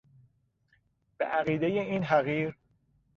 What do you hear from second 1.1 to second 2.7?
به عقیدهی این حقیر